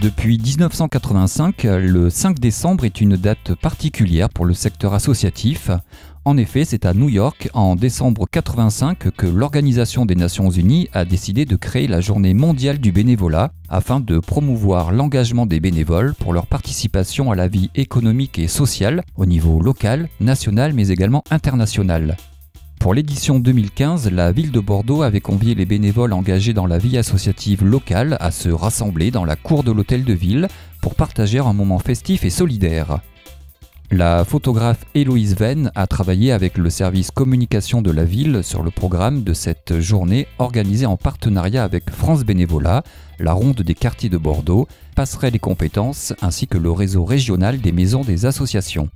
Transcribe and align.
Depuis 0.00 0.38
1985, 0.38 1.64
le 1.64 2.08
5 2.08 2.38
décembre 2.38 2.84
est 2.84 3.00
une 3.00 3.16
date 3.16 3.54
particulière 3.56 4.28
pour 4.28 4.44
le 4.44 4.54
secteur 4.54 4.94
associatif. 4.94 5.70
En 6.24 6.36
effet, 6.36 6.64
c'est 6.64 6.86
à 6.86 6.94
New 6.94 7.08
York, 7.08 7.50
en 7.52 7.74
décembre 7.74 8.28
85, 8.30 9.10
que 9.16 9.26
l'Organisation 9.26 10.06
des 10.06 10.14
Nations 10.14 10.50
Unies 10.50 10.88
a 10.92 11.04
décidé 11.04 11.46
de 11.46 11.56
créer 11.56 11.88
la 11.88 12.00
Journée 12.00 12.32
mondiale 12.32 12.78
du 12.78 12.92
bénévolat 12.92 13.50
afin 13.68 13.98
de 13.98 14.20
promouvoir 14.20 14.92
l'engagement 14.92 15.46
des 15.46 15.58
bénévoles 15.58 16.14
pour 16.14 16.32
leur 16.32 16.46
participation 16.46 17.32
à 17.32 17.34
la 17.34 17.48
vie 17.48 17.70
économique 17.74 18.38
et 18.38 18.46
sociale 18.46 19.02
au 19.16 19.26
niveau 19.26 19.60
local, 19.60 20.08
national 20.20 20.74
mais 20.74 20.88
également 20.90 21.24
international. 21.32 22.16
Pour 22.80 22.94
l'édition 22.94 23.40
2015, 23.40 24.10
la 24.12 24.30
ville 24.30 24.52
de 24.52 24.60
Bordeaux 24.60 25.02
avait 25.02 25.20
convié 25.20 25.56
les 25.56 25.66
bénévoles 25.66 26.12
engagés 26.12 26.52
dans 26.52 26.66
la 26.66 26.78
vie 26.78 26.96
associative 26.96 27.64
locale 27.64 28.16
à 28.20 28.30
se 28.30 28.48
rassembler 28.48 29.10
dans 29.10 29.24
la 29.24 29.34
cour 29.34 29.64
de 29.64 29.72
l'hôtel 29.72 30.04
de 30.04 30.12
ville 30.12 30.46
pour 30.80 30.94
partager 30.94 31.40
un 31.40 31.52
moment 31.52 31.80
festif 31.80 32.24
et 32.24 32.30
solidaire. 32.30 33.00
La 33.90 34.24
photographe 34.24 34.84
Héloïse 34.94 35.34
Venn 35.34 35.72
a 35.74 35.86
travaillé 35.86 36.30
avec 36.30 36.56
le 36.56 36.70
service 36.70 37.10
communication 37.10 37.82
de 37.82 37.90
la 37.90 38.04
ville 38.04 38.44
sur 38.44 38.62
le 38.62 38.70
programme 38.70 39.24
de 39.24 39.32
cette 39.32 39.80
journée 39.80 40.28
organisée 40.38 40.86
en 40.86 40.96
partenariat 40.96 41.64
avec 41.64 41.90
France 41.90 42.22
Bénévolat, 42.24 42.84
la 43.18 43.32
ronde 43.32 43.62
des 43.62 43.74
quartiers 43.74 44.10
de 44.10 44.18
Bordeaux, 44.18 44.68
Passerelle 44.94 45.34
et 45.34 45.40
compétences 45.40 46.12
ainsi 46.22 46.46
que 46.46 46.58
le 46.58 46.70
réseau 46.70 47.04
régional 47.04 47.60
des 47.60 47.72
maisons 47.72 48.02
des 48.02 48.24
associations. 48.24 48.88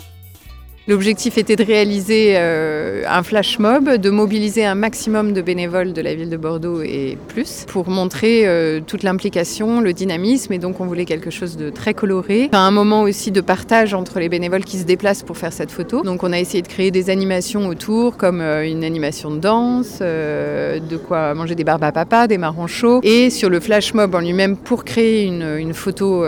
L'objectif 0.89 1.39
était 1.39 1.55
de 1.55 1.63
réaliser 1.63 2.35
euh, 2.37 3.05
un 3.09 3.23
flash 3.23 3.61
mob, 3.61 3.89
de 3.89 4.11
mobiliser 4.11 4.65
un 4.65 4.75
maximum 4.75 5.33
de 5.33 5.41
bénévoles 5.41 5.93
de 5.93 6.03
la 6.03 6.17
ville 6.17 6.29
de 6.29 6.37
Bordeaux 6.37 6.83
et 6.83 7.17
plus 7.29 7.67
pour 7.69 7.89
montrer 7.89 8.48
euh, 8.48 8.81
toute 8.84 9.05
l'implication, 9.05 9.81
le 9.81 9.93
dynamisme 9.93 10.53
et 10.53 10.59
donc 10.59 10.81
on 10.81 10.87
voulait 10.87 11.05
quelque 11.05 11.31
chose 11.31 11.56
de 11.56 11.71
très 11.71 11.95
coloré. 11.95 12.51
Un 12.53 12.73
moment 12.73 13.03
aussi 13.03 13.31
de 13.31 13.41
partage 13.41 13.95
entre 13.95 14.19
les 14.19 14.29
bénévoles 14.29 14.65
qui 14.65 14.77
se 14.77 14.84
déplacent 14.84 15.23
pour 15.23 15.39
faire 15.39 15.53
cette 15.53 15.71
photo. 15.71 16.03
Donc 16.03 16.25
on 16.25 16.33
a 16.33 16.41
essayé 16.41 16.62
de 16.62 16.69
créer 16.69 16.91
des 16.91 17.11
animations 17.11 17.69
autour 17.69 18.17
comme 18.17 18.41
euh, 18.41 18.67
une 18.67 18.83
animation 18.83 19.31
de 19.31 19.39
danse, 19.39 20.01
de 20.01 20.97
quoi 20.97 21.33
manger 21.34 21.55
des 21.55 21.65
barbes 21.65 21.84
à 21.84 21.93
papa, 21.93 22.27
des 22.27 22.39
marrons 22.39 22.67
chauds 22.67 22.99
et 23.05 23.31
sur 23.31 23.51
le 23.51 23.61
flash 23.61 23.95
mob 23.95 24.17
en 24.17 24.21
lui-même 24.21 24.56
pour 24.56 24.84
créer 24.84 25.27
une, 25.27 25.75
photo 25.75 26.23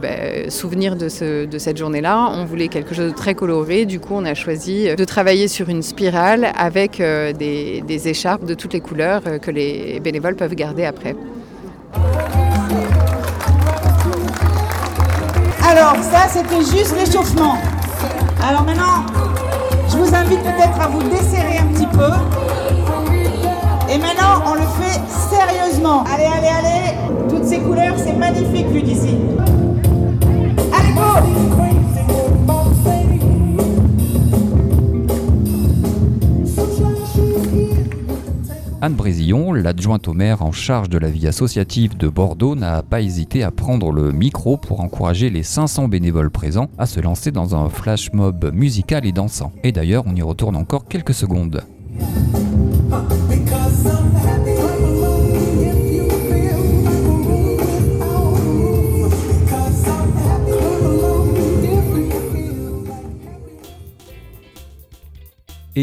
ben, 0.00 0.50
souvenir 0.50 0.94
de, 0.94 1.46
de 1.46 1.58
cette 1.58 1.76
journée-là, 1.76 2.30
on 2.32 2.44
voulait 2.44 2.68
quelque 2.68 2.94
chose 2.94 3.10
de 3.10 3.16
très 3.16 3.34
coloré 3.34 3.86
du 3.88 3.98
coup, 3.98 4.14
on 4.14 4.24
a 4.24 4.34
choisi 4.34 4.94
de 4.94 5.04
travailler 5.04 5.48
sur 5.48 5.68
une 5.68 5.82
spirale 5.82 6.52
avec 6.56 7.00
euh, 7.00 7.32
des, 7.32 8.08
écharpes 8.08 8.44
de 8.44 8.54
toutes 8.54 8.74
les 8.74 8.80
couleurs 8.80 9.22
euh, 9.26 9.38
que 9.38 9.50
les 9.50 9.98
bénévoles 9.98 10.36
peuvent 10.36 10.54
garder 10.54 10.84
après. 10.84 11.16
Alors, 15.68 15.96
ça, 15.96 16.28
c'était 16.28 16.60
juste 16.60 16.94
l'échauffement. 16.96 17.58
Alors 18.48 18.62
maintenant, 18.62 19.06
je 19.90 19.96
vous 19.96 20.14
invite 20.14 20.42
peut-être 20.42 20.80
à 20.80 20.88
vous 20.88 21.02
desserrer 21.08 21.58
un 21.58 21.66
petit 21.72 21.86
peu. 21.86 22.12
Et 23.92 23.98
maintenant, 23.98 24.44
on 24.46 24.54
le 24.54 24.60
fait 24.60 25.00
sérieusement. 25.34 26.04
Allez, 26.14 26.24
allez, 26.24 26.48
allez. 26.48 27.28
Toutes 27.28 27.44
ces 27.44 27.58
couleurs, 27.58 27.94
c'est 27.96 28.12
magnifique, 28.12 28.68
vu 28.68 28.82
d'ici. 28.82 29.16
Anne 38.80 38.94
Brésillon, 38.94 39.52
l'adjointe 39.52 40.06
au 40.06 40.12
maire 40.12 40.42
en 40.42 40.52
charge 40.52 40.88
de 40.88 40.98
la 40.98 41.10
vie 41.10 41.26
associative 41.26 41.96
de 41.96 42.06
Bordeaux, 42.06 42.54
n'a 42.54 42.84
pas 42.84 43.00
hésité 43.00 43.42
à 43.42 43.50
prendre 43.50 43.90
le 43.90 44.12
micro 44.12 44.56
pour 44.56 44.80
encourager 44.80 45.30
les 45.30 45.42
500 45.42 45.88
bénévoles 45.88 46.30
présents 46.30 46.70
à 46.78 46.86
se 46.86 47.00
lancer 47.00 47.32
dans 47.32 47.56
un 47.56 47.68
flash 47.70 48.12
mob 48.12 48.52
musical 48.54 49.04
et 49.04 49.10
dansant. 49.10 49.50
Et 49.64 49.72
d'ailleurs, 49.72 50.04
on 50.06 50.14
y 50.14 50.22
retourne 50.22 50.54
encore 50.54 50.86
quelques 50.86 51.14
secondes. 51.14 51.64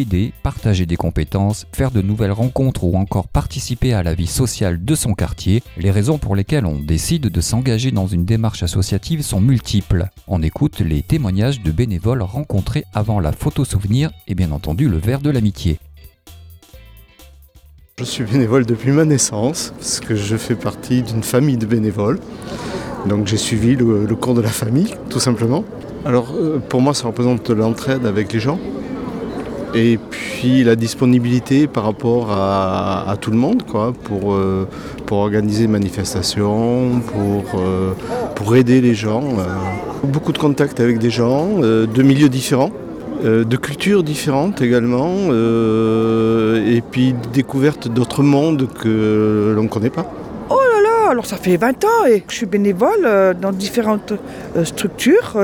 Aider, 0.01 0.33
partager 0.43 0.85
des 0.85 0.95
compétences, 0.95 1.65
faire 1.73 1.91
de 1.91 2.01
nouvelles 2.01 2.31
rencontres 2.31 2.83
ou 2.83 2.95
encore 2.95 3.27
participer 3.27 3.93
à 3.93 4.03
la 4.03 4.13
vie 4.13 4.27
sociale 4.27 4.83
de 4.83 4.95
son 4.95 5.13
quartier, 5.13 5.63
les 5.77 5.91
raisons 5.91 6.17
pour 6.17 6.35
lesquelles 6.35 6.65
on 6.65 6.79
décide 6.79 7.27
de 7.29 7.41
s'engager 7.41 7.91
dans 7.91 8.07
une 8.07 8.25
démarche 8.25 8.63
associative 8.63 9.21
sont 9.21 9.41
multiples. 9.41 10.07
On 10.27 10.41
écoute 10.41 10.79
les 10.79 11.01
témoignages 11.01 11.61
de 11.61 11.71
bénévoles 11.71 12.21
rencontrés 12.21 12.85
avant 12.93 13.19
la 13.19 13.31
photo 13.31 13.65
souvenir 13.65 14.11
et 14.27 14.35
bien 14.35 14.51
entendu 14.51 14.89
le 14.89 14.97
verre 14.97 15.21
de 15.21 15.29
l'amitié. 15.29 15.79
Je 17.97 18.03
suis 18.03 18.25
bénévole 18.25 18.65
depuis 18.65 18.91
ma 18.91 19.05
naissance, 19.05 19.73
parce 19.77 20.01
que 20.01 20.15
je 20.15 20.35
fais 20.35 20.55
partie 20.55 21.01
d'une 21.01 21.23
famille 21.23 21.55
de 21.55 21.65
bénévoles. 21.65 22.19
Donc 23.07 23.25
j'ai 23.25 23.37
suivi 23.37 23.75
le, 23.75 24.05
cours 24.15 24.33
de 24.33 24.41
la 24.41 24.49
famille, 24.49 24.95
tout 25.09 25.21
simplement. 25.21 25.63
Alors 26.03 26.33
euh, 26.33 26.59
pour 26.59 26.81
moi, 26.81 26.93
ça 26.93 27.07
représente 27.07 27.49
l'entraide 27.49 28.05
avec 28.05 28.33
les 28.33 28.41
gens, 28.41 28.59
et 29.75 29.99
puis 30.09 30.63
la 30.63 30.75
disponibilité 30.75 31.67
par 31.67 31.83
rapport 31.83 32.31
à, 32.31 33.15
tout 33.19 33.31
le 33.31 33.37
monde, 33.37 33.63
quoi, 33.63 33.93
pour, 34.03 34.33
euh, 34.33 34.67
pour 35.05 35.17
organiser 35.19 35.67
manifestations, 35.67 37.01
pour, 37.01 37.59
euh, 37.59 37.91
pour 38.35 38.55
aider 38.55 38.81
les 38.81 38.95
gens. 38.95 39.23
Euh. 39.23 39.45
Beaucoup 40.03 40.31
de 40.31 40.37
contacts 40.37 40.79
avec 40.79 40.99
des 40.99 41.09
gens 41.09 41.59
de 41.59 42.03
milieux 42.03 42.29
différents. 42.29 42.71
de 43.23 43.57
cultures 43.57 44.03
différentes 44.03 44.61
également, 44.61 45.31
et 46.73 46.81
puis 46.91 47.15
découverte 47.33 47.87
d'autres 47.87 48.21
mondes 48.21 48.67
que 48.67 49.53
l'on 49.55 49.63
ne 49.63 49.67
connaît 49.67 49.89
pas 49.89 50.05
alors 51.15 51.25
ça 51.25 51.37
fait 51.37 51.55
20 51.55 51.85
ans 51.85 52.05
et 52.09 52.21
je 52.27 52.35
suis 52.35 52.45
bénévole 52.45 53.05
euh, 53.05 53.33
dans 53.33 53.53
différentes 53.53 54.11
euh, 54.57 54.65
structures 54.65 55.37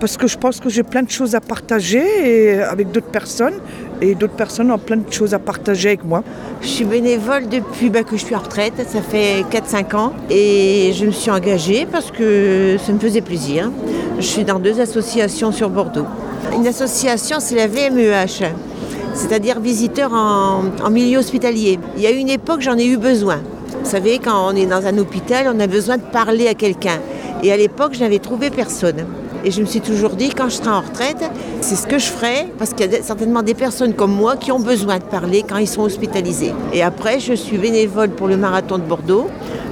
parce 0.00 0.16
que 0.16 0.26
je 0.26 0.38
pense 0.38 0.58
que 0.58 0.70
j'ai 0.70 0.84
plein 0.84 1.02
de 1.02 1.10
choses 1.10 1.34
à 1.34 1.42
partager 1.42 2.62
avec 2.62 2.92
d'autres 2.92 3.10
personnes 3.10 3.56
et 4.00 4.14
d'autres 4.14 4.36
personnes 4.36 4.70
ont 4.72 4.78
plein 4.78 4.96
de 4.96 5.12
choses 5.12 5.34
à 5.34 5.38
partager 5.38 5.88
avec 5.88 6.04
moi. 6.06 6.24
Je 6.62 6.68
suis 6.68 6.86
bénévole 6.86 7.46
depuis 7.50 7.90
bah, 7.90 8.04
que 8.04 8.16
je 8.16 8.24
suis 8.24 8.34
en 8.34 8.38
retraite, 8.38 8.72
ça 8.88 9.02
fait 9.02 9.44
4-5 9.50 9.96
ans 9.96 10.12
et 10.30 10.92
je 10.94 11.04
me 11.04 11.10
suis 11.10 11.30
engagée 11.30 11.86
parce 11.92 12.10
que 12.10 12.78
ça 12.78 12.90
me 12.90 12.98
faisait 12.98 13.20
plaisir. 13.20 13.70
Je 14.18 14.24
suis 14.24 14.44
dans 14.44 14.58
deux 14.58 14.80
associations 14.80 15.52
sur 15.52 15.68
Bordeaux. 15.68 16.06
Une 16.54 16.66
association, 16.66 17.36
c'est 17.38 17.56
la 17.56 17.66
VMEH, 17.66 18.48
c'est-à-dire 19.12 19.60
visiteurs 19.60 20.14
en, 20.14 20.62
en 20.82 20.90
milieu 20.90 21.18
hospitalier. 21.18 21.78
Il 21.96 22.02
y 22.02 22.06
a 22.06 22.10
une 22.12 22.30
époque, 22.30 22.62
j'en 22.62 22.78
ai 22.78 22.86
eu 22.86 22.96
besoin. 22.96 23.40
Vous 23.86 23.92
savez, 23.92 24.18
quand 24.18 24.48
on 24.48 24.56
est 24.56 24.66
dans 24.66 24.84
un 24.84 24.98
hôpital, 24.98 25.46
on 25.54 25.60
a 25.60 25.68
besoin 25.68 25.96
de 25.96 26.02
parler 26.02 26.48
à 26.48 26.54
quelqu'un. 26.54 26.98
Et 27.44 27.52
à 27.52 27.56
l'époque, 27.56 27.94
je 27.94 28.00
n'avais 28.00 28.18
trouvé 28.18 28.50
personne. 28.50 29.06
Et 29.44 29.52
je 29.52 29.60
me 29.60 29.64
suis 29.64 29.80
toujours 29.80 30.16
dit, 30.16 30.30
quand 30.30 30.48
je 30.48 30.56
serai 30.56 30.70
en 30.70 30.80
retraite, 30.80 31.22
c'est 31.60 31.76
ce 31.76 31.86
que 31.86 31.96
je 31.96 32.06
ferai, 32.06 32.48
parce 32.58 32.74
qu'il 32.74 32.90
y 32.90 32.96
a 32.96 33.02
certainement 33.04 33.44
des 33.44 33.54
personnes 33.54 33.94
comme 33.94 34.10
moi 34.10 34.36
qui 34.36 34.50
ont 34.50 34.58
besoin 34.58 34.98
de 34.98 35.04
parler 35.04 35.44
quand 35.48 35.58
ils 35.58 35.68
sont 35.68 35.82
hospitalisés. 35.82 36.52
Et 36.72 36.82
après, 36.82 37.20
je 37.20 37.34
suis 37.34 37.58
bénévole 37.58 38.08
pour 38.08 38.26
le 38.26 38.36
marathon 38.36 38.78
de 38.78 38.82
Bordeaux, 38.82 39.28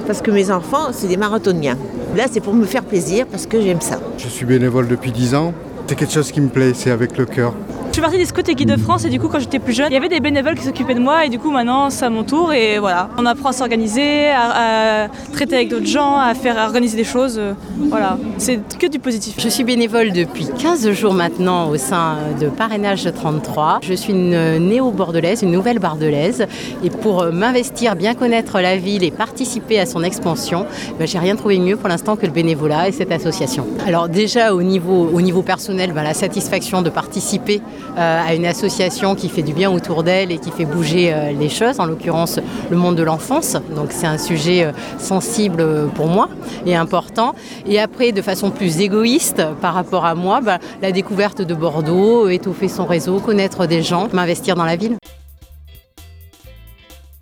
parce 0.07 0.21
que 0.21 0.31
mes 0.31 0.49
enfants, 0.49 0.93
c'est 0.93 1.07
des 1.07 1.17
marathoniens. 1.17 1.77
Là, 2.15 2.27
c'est 2.31 2.39
pour 2.39 2.53
me 2.53 2.63
faire 2.63 2.85
plaisir, 2.85 3.25
parce 3.29 3.45
que 3.45 3.59
j'aime 3.59 3.81
ça. 3.81 3.99
Je 4.17 4.29
suis 4.29 4.45
bénévole 4.45 4.87
depuis 4.87 5.11
10 5.11 5.35
ans. 5.35 5.53
C'est 5.87 5.95
quelque 5.95 6.13
chose 6.13 6.31
qui 6.31 6.39
me 6.39 6.47
plaît, 6.47 6.71
c'est 6.73 6.89
avec 6.89 7.17
le 7.17 7.25
cœur. 7.25 7.53
Je 7.95 8.01
suis 8.01 8.03
partie 8.03 8.17
des 8.17 8.25
scouts 8.25 8.41
et 8.45 8.55
guides 8.55 8.71
de 8.71 8.75
France 8.75 9.05
et 9.05 9.09
du 9.09 9.21
coup 9.21 9.29
quand 9.29 9.39
j'étais 9.39 9.57
plus 9.57 9.71
jeune, 9.71 9.87
il 9.89 9.93
y 9.93 9.95
avait 9.95 10.09
des 10.09 10.19
bénévoles 10.19 10.55
qui 10.55 10.65
s'occupaient 10.65 10.95
de 10.95 10.99
moi 10.99 11.25
et 11.25 11.29
du 11.29 11.39
coup 11.39 11.49
maintenant 11.49 11.89
c'est 11.89 12.03
à 12.03 12.09
mon 12.09 12.25
tour 12.25 12.51
et 12.51 12.77
voilà. 12.77 13.07
On 13.17 13.25
apprend 13.25 13.51
à 13.51 13.53
s'organiser, 13.53 14.27
à, 14.31 15.07
traiter 15.31 15.55
avec 15.55 15.69
d'autres 15.69 15.85
gens, 15.85 16.17
à 16.17 16.33
faire 16.33 16.57
organiser 16.57 16.97
des 16.97 17.05
choses. 17.05 17.37
Euh, 17.37 17.53
voilà, 17.87 18.17
c'est 18.37 18.59
que 18.77 18.87
du 18.87 18.99
positif. 18.99 19.35
Je 19.39 19.47
suis 19.47 19.63
bénévole 19.63 20.11
depuis 20.11 20.49
15 20.59 20.91
jours 20.91 21.13
maintenant 21.13 21.69
au 21.69 21.77
sein 21.77 22.17
de 22.37 22.47
Parrainage 22.47 23.07
33. 23.13 23.79
Je 23.81 23.93
suis 23.93 24.11
une 24.11 24.57
néo-bordelaise, 24.57 25.43
une 25.43 25.51
nouvelle 25.51 25.79
bordelaise 25.79 26.47
et 26.83 26.89
pour 26.89 27.23
m'investir, 27.31 27.95
bien 27.95 28.13
connaître 28.13 28.59
la 28.59 28.75
ville 28.75 29.05
et 29.05 29.11
participer 29.11 29.79
à 29.79 29.85
son 29.85 30.03
expansion, 30.03 30.65
ben, 30.99 31.07
j'ai 31.07 31.19
rien 31.19 31.37
trouvé 31.37 31.59
mieux 31.59 31.77
pour 31.77 31.87
l'instant 31.87 32.17
que 32.17 32.25
le 32.25 32.33
bénévolat 32.33 32.89
et 32.89 32.91
cette 32.91 33.13
association. 33.13 33.65
Alors 33.87 34.09
déjà 34.09 34.53
au 34.53 34.63
niveau, 34.63 35.09
au 35.13 35.21
niveau 35.21 35.43
personnel, 35.43 35.93
ben, 35.93 36.03
la 36.03 36.13
satisfaction 36.13 36.81
de 36.81 36.89
participer 36.89 37.61
à 37.95 38.35
une 38.35 38.45
association 38.45 39.15
qui 39.15 39.29
fait 39.29 39.41
du 39.41 39.53
bien 39.53 39.71
autour 39.71 40.03
d'elle 40.03 40.31
et 40.31 40.37
qui 40.37 40.51
fait 40.51 40.65
bouger 40.65 41.13
euh, 41.13 41.31
les 41.31 41.49
choses, 41.49 41.79
en 41.79 41.85
l'occurrence 41.85 42.39
le 42.69 42.77
monde 42.77 42.95
de 42.95 43.03
l'enfance. 43.03 43.57
Donc 43.75 43.91
c'est 43.91 44.07
un 44.07 44.17
sujet 44.17 44.65
euh, 44.65 44.71
sensible 44.97 45.89
pour 45.95 46.07
moi 46.07 46.29
et 46.65 46.75
important. 46.75 47.35
Et 47.65 47.79
après, 47.79 48.11
de 48.11 48.21
façon 48.21 48.51
plus 48.51 48.79
égoïste 48.79 49.43
par 49.61 49.73
rapport 49.73 50.05
à 50.05 50.15
moi, 50.15 50.41
bah, 50.41 50.59
la 50.81 50.91
découverte 50.91 51.41
de 51.41 51.53
Bordeaux, 51.53 52.27
étoffer 52.29 52.67
son 52.67 52.85
réseau, 52.85 53.19
connaître 53.19 53.65
des 53.65 53.81
gens, 53.81 54.07
m'investir 54.13 54.55
dans 54.55 54.65
la 54.65 54.75
ville. 54.75 54.97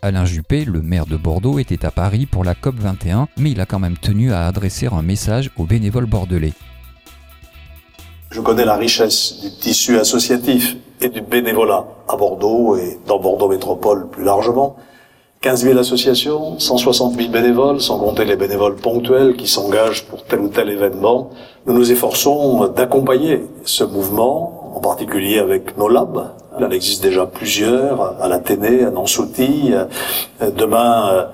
Alain 0.01 0.25
Juppé, 0.25 0.66
le 0.66 0.81
maire 0.81 1.06
de 1.06 1.16
Bordeaux, 1.16 1.59
était 1.59 1.86
à 1.86 1.92
Paris 1.92 2.25
pour 2.25 2.44
la 2.44 2.56
COP 2.56 2.75
21, 2.75 3.30
mais 3.38 3.51
il 3.51 3.62
a 3.62 3.66
quand 3.66 3.80
même 3.80 3.98
tenu 3.98 4.33
à 4.33 4.48
adresser 4.48 4.88
un 4.88 5.01
message 5.01 5.50
aux 5.56 5.66
bénévoles 5.66 6.07
bordelais. 6.07 6.51
Je 8.33 8.41
connais 8.41 8.65
la 8.65 8.74
richesse 8.74 9.41
du 9.41 9.51
tissu 9.51 10.00
associatif 10.00 10.75
et 11.00 11.09
du 11.09 11.21
bénévolat 11.21 11.85
à 12.09 12.15
Bordeaux 12.15 12.75
et 12.75 12.97
dans 13.06 13.19
Bordeaux 13.19 13.47
Métropole 13.47 14.07
plus 14.07 14.24
largement. 14.24 14.75
15 15.41 15.65
000 15.65 15.77
associations, 15.77 16.57
160 16.57 17.13
000 17.13 17.30
bénévoles, 17.30 17.80
sans 17.80 18.00
compter 18.00 18.25
les 18.25 18.35
bénévoles 18.35 18.75
ponctuels 18.77 19.35
qui 19.35 19.47
s'engagent 19.47 20.07
pour 20.07 20.24
tel 20.24 20.39
ou 20.39 20.47
tel 20.47 20.71
événement. 20.71 21.30
Nous 21.68 21.75
nous 21.75 21.91
efforçons 21.91 22.69
d'accompagner 22.69 23.44
ce 23.65 23.83
mouvement, 23.83 24.71
en 24.77 24.80
particulier 24.80 25.38
avec 25.38 25.77
nos 25.77 25.88
labs. 25.88 26.31
Il 26.57 26.65
en 26.65 26.71
existe 26.71 27.03
déjà 27.03 27.27
plusieurs, 27.27 28.19
à 28.19 28.27
l'Athénée, 28.27 28.83
à 28.83 28.89
Nansouty, 28.89 29.74
demain 30.57 31.30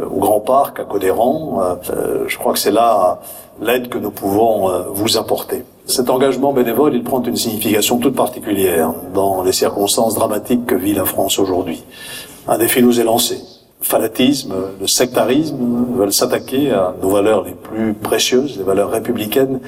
euh, 0.00 0.04
au 0.04 0.18
Grand 0.18 0.40
Parc, 0.40 0.80
à 0.80 0.84
Codéran. 0.84 1.62
Euh, 1.90 2.24
je 2.26 2.36
crois 2.38 2.54
que 2.54 2.58
c'est 2.58 2.72
là 2.72 3.20
l'aide 3.60 3.88
que 3.88 3.98
nous 3.98 4.10
pouvons 4.10 4.70
euh, 4.70 4.82
vous 4.92 5.16
apporter. 5.16 5.64
Cet 5.90 6.08
engagement 6.08 6.52
bénévole, 6.52 6.94
il 6.94 7.02
prend 7.02 7.20
une 7.20 7.34
signification 7.34 7.98
toute 7.98 8.14
particulière 8.14 8.94
dans 9.12 9.42
les 9.42 9.50
circonstances 9.50 10.14
dramatiques 10.14 10.64
que 10.64 10.76
vit 10.76 10.94
la 10.94 11.04
France 11.04 11.40
aujourd'hui. 11.40 11.82
Un 12.46 12.58
défi 12.58 12.80
nous 12.80 13.00
est 13.00 13.04
lancé 13.04 13.40
fanatisme, 13.82 14.54
le 14.80 14.86
sectarisme 14.86 15.56
veulent 15.96 16.12
s'attaquer 16.12 16.70
à 16.70 16.94
nos 17.02 17.08
valeurs 17.08 17.42
les 17.42 17.54
plus 17.54 17.94
précieuses, 17.94 18.56
les 18.56 18.62
valeurs 18.62 18.90
républicaines 18.90 19.58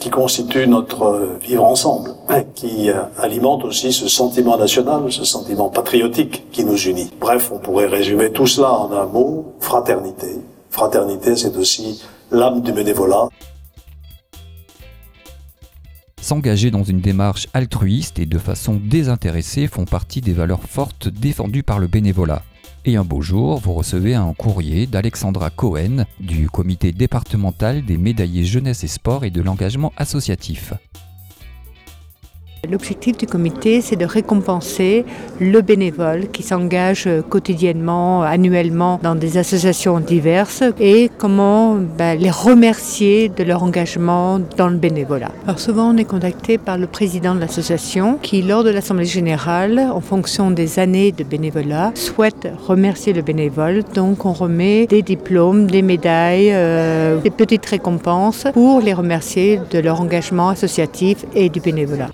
qui 0.00 0.10
constituent 0.10 0.66
notre 0.66 1.36
vivre 1.40 1.64
ensemble, 1.64 2.10
hein, 2.28 2.42
qui 2.56 2.90
alimentent 3.18 3.64
aussi 3.64 3.92
ce 3.92 4.08
sentiment 4.08 4.56
national, 4.56 5.02
ce 5.10 5.24
sentiment 5.24 5.68
patriotique 5.68 6.50
qui 6.50 6.64
nous 6.64 6.78
unit. 6.78 7.10
Bref, 7.20 7.52
on 7.54 7.58
pourrait 7.58 7.86
résumer 7.86 8.32
tout 8.32 8.46
cela 8.46 8.72
en 8.72 8.90
un 8.90 9.06
mot, 9.06 9.54
fraternité. 9.60 10.40
Fraternité, 10.70 11.36
c'est 11.36 11.56
aussi 11.56 12.02
l'âme 12.32 12.62
du 12.62 12.72
bénévolat. 12.72 13.28
S'engager 16.28 16.70
dans 16.70 16.82
une 16.82 17.00
démarche 17.00 17.48
altruiste 17.54 18.18
et 18.18 18.26
de 18.26 18.36
façon 18.36 18.74
désintéressée 18.74 19.66
font 19.66 19.86
partie 19.86 20.20
des 20.20 20.34
valeurs 20.34 20.62
fortes 20.62 21.08
défendues 21.08 21.62
par 21.62 21.78
le 21.78 21.86
bénévolat. 21.86 22.42
Et 22.84 22.96
un 22.96 23.04
beau 23.04 23.22
jour, 23.22 23.58
vous 23.60 23.72
recevez 23.72 24.14
un 24.14 24.34
courrier 24.34 24.86
d'Alexandra 24.86 25.48
Cohen 25.48 26.04
du 26.20 26.50
comité 26.50 26.92
départemental 26.92 27.82
des 27.82 27.96
médaillés 27.96 28.44
jeunesse 28.44 28.84
et 28.84 28.88
sport 28.88 29.24
et 29.24 29.30
de 29.30 29.40
l'engagement 29.40 29.94
associatif. 29.96 30.74
L'objectif 32.68 33.16
du 33.16 33.26
comité, 33.26 33.80
c'est 33.80 33.96
de 33.96 34.04
récompenser 34.04 35.04
le 35.40 35.60
bénévole 35.60 36.28
qui 36.28 36.42
s'engage 36.42 37.08
quotidiennement, 37.28 38.22
annuellement 38.22 38.98
dans 39.02 39.14
des 39.14 39.38
associations 39.38 40.00
diverses 40.00 40.64
et 40.80 41.08
comment 41.18 41.76
ben, 41.76 42.18
les 42.18 42.30
remercier 42.30 43.28
de 43.28 43.44
leur 43.44 43.62
engagement 43.62 44.40
dans 44.56 44.68
le 44.68 44.76
bénévolat. 44.76 45.30
Alors 45.44 45.60
souvent, 45.60 45.94
on 45.94 45.96
est 45.96 46.04
contacté 46.04 46.58
par 46.58 46.78
le 46.78 46.88
président 46.88 47.34
de 47.34 47.40
l'association 47.40 48.18
qui, 48.20 48.42
lors 48.42 48.64
de 48.64 48.70
l'Assemblée 48.70 49.04
générale, 49.04 49.78
en 49.78 50.00
fonction 50.00 50.50
des 50.50 50.80
années 50.80 51.12
de 51.12 51.22
bénévolat, 51.22 51.92
souhaite 51.94 52.48
remercier 52.66 53.12
le 53.12 53.22
bénévole. 53.22 53.84
Donc 53.94 54.26
on 54.26 54.32
remet 54.32 54.86
des 54.88 55.02
diplômes, 55.02 55.68
des 55.68 55.82
médailles, 55.82 56.50
euh, 56.52 57.18
des 57.20 57.30
petites 57.30 57.66
récompenses 57.66 58.46
pour 58.52 58.80
les 58.80 58.94
remercier 58.94 59.60
de 59.70 59.78
leur 59.78 60.00
engagement 60.00 60.48
associatif 60.48 61.24
et 61.34 61.48
du 61.48 61.60
bénévolat. 61.60 62.08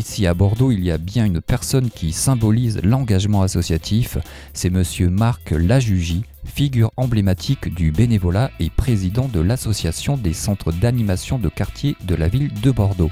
Ici 0.00 0.26
à 0.26 0.32
Bordeaux, 0.32 0.72
il 0.72 0.82
y 0.82 0.90
a 0.90 0.96
bien 0.96 1.26
une 1.26 1.42
personne 1.42 1.90
qui 1.90 2.12
symbolise 2.12 2.80
l'engagement 2.82 3.42
associatif, 3.42 4.16
c'est 4.54 4.70
monsieur 4.70 5.10
Marc 5.10 5.50
Lajugie, 5.50 6.22
figure 6.46 6.90
emblématique 6.96 7.74
du 7.74 7.92
bénévolat 7.92 8.50
et 8.60 8.70
président 8.70 9.28
de 9.28 9.40
l'association 9.40 10.16
des 10.16 10.32
centres 10.32 10.72
d'animation 10.72 11.38
de 11.38 11.50
quartier 11.50 11.96
de 12.02 12.14
la 12.14 12.28
ville 12.28 12.50
de 12.62 12.70
Bordeaux. 12.70 13.10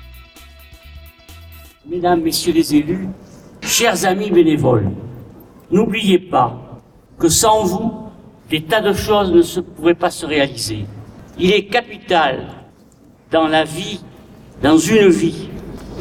Mesdames, 1.87 2.23
Messieurs 2.23 2.55
les 2.55 2.75
élus, 2.75 3.09
chers 3.61 4.07
amis 4.07 4.31
bénévoles, 4.31 4.91
n'oubliez 5.71 6.19
pas 6.19 6.81
que 7.19 7.29
sans 7.29 7.65
vous, 7.67 7.93
des 8.49 8.63
tas 8.63 8.81
de 8.81 8.95
choses 8.95 9.31
ne 9.31 9.43
se 9.43 9.61
pourraient 9.61 9.93
pas 9.95 10.11
se 10.11 10.25
réaliser. 10.25 10.87
Il 11.39 11.53
est 11.53 11.67
capital 11.67 12.47
dans 13.31 13.47
la 13.47 13.65
vie, 13.65 14.01
dans 14.63 14.79
une 14.79 15.11
vie, 15.11 15.51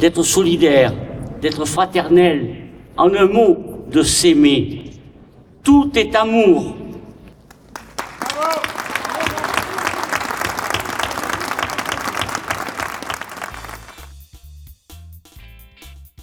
d'être 0.00 0.22
solidaire, 0.22 0.92
d'être 1.40 1.64
fraternel, 1.64 2.54
en 2.96 3.12
un 3.14 3.26
mot, 3.26 3.56
de 3.90 4.02
s'aimer. 4.02 4.84
Tout 5.62 5.90
est 5.96 6.14
amour. 6.14 6.74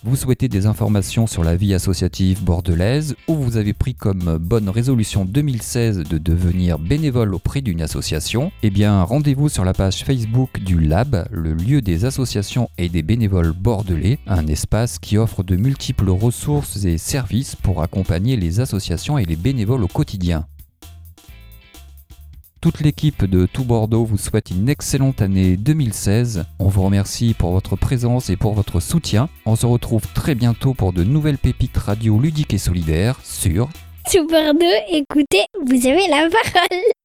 Vous 0.08 0.16
souhaitez 0.16 0.50
des 0.50 0.68
informations 0.68 1.26
sur 1.26 1.44
la 1.44 1.56
vie 1.56 1.74
associative 1.74 2.44
bordelaise 2.44 3.16
ou 3.28 3.34
vous 3.34 3.58
avez 3.58 3.74
pris 3.74 3.96
comme 3.96 4.38
bonne 4.40 4.70
résolution 4.70 5.26
2016 5.26 6.04
de 6.04 6.20
devenir 6.20 6.78
bénévole 6.78 7.34
auprès 7.34 7.62
d'une 7.62 7.82
association 7.82 8.52
Eh 8.62 8.70
bien, 8.70 9.02
rendez-vous 9.02 9.50
sur 9.50 9.66
la 9.66 9.74
page 9.74 10.04
Facebook 10.04 10.60
du 10.60 10.80
Lab, 10.80 11.28
le 11.32 11.56
lieu 11.56 11.82
des 11.82 12.06
associations 12.06 12.70
et 12.78 12.88
des 12.88 13.02
bénévoles 13.02 13.54
bordelais, 13.54 14.20
un 14.28 14.46
espace 14.46 15.00
qui 15.00 15.18
offre 15.18 15.42
de 15.42 15.56
multiples 15.56 16.12
ressources 16.12 16.86
et 16.86 17.00
services 17.00 17.56
pour 17.56 17.82
accompagner 17.82 18.38
les 18.38 18.60
associations 18.60 19.18
et 19.18 19.26
les 19.26 19.36
bénévoles 19.36 19.84
au 19.84 19.88
quotidien. 19.88 20.46
Toute 22.66 22.80
l'équipe 22.80 23.26
de 23.26 23.46
Tout 23.46 23.64
Bordeaux 23.64 24.06
vous 24.06 24.18
souhaite 24.18 24.50
une 24.50 24.70
excellente 24.70 25.22
année 25.22 25.56
2016. 25.56 26.46
On 26.58 26.68
vous 26.68 26.82
remercie 26.82 27.36
pour 27.36 27.52
votre 27.52 27.76
présence 27.76 28.32
et 28.32 28.38
pour 28.38 28.56
votre 28.56 28.80
soutien. 28.80 29.30
On 29.46 29.56
se 29.56 29.68
retrouve 29.68 30.02
très 30.16 30.34
bientôt 30.34 30.74
pour 30.74 30.92
de 30.92 31.04
nouvelles 31.04 31.38
pépites 31.38 31.78
radio 31.78 32.18
ludiques 32.18 32.56
et 32.56 32.58
solidaires 32.58 33.20
sur 33.24 33.70
Tout 34.12 34.26
Bordeaux, 34.26 34.66
écoutez, 34.90 35.46
vous 35.64 35.88
avez 35.88 36.08
la 36.08 36.28
parole. 36.28 37.05